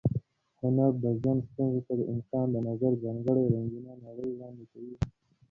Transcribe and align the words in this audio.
هنر 0.61 0.91
د 1.03 1.05
ژوند 1.19 1.41
ستونزو 1.49 1.81
ته 1.87 1.93
د 1.99 2.01
انسان 2.13 2.45
د 2.51 2.55
نظر 2.67 2.91
ځانګړې 3.03 3.43
رنګینه 3.53 3.93
نړۍ 4.05 4.29
وړاندې 4.33 4.63
کوي. 4.71 4.95